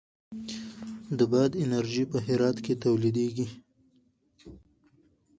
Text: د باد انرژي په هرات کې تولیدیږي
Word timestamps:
د 1.17 1.19
باد 1.31 1.51
انرژي 1.65 2.03
په 2.11 2.17
هرات 2.27 2.57
کې 2.65 2.73
تولیدیږي 2.83 3.47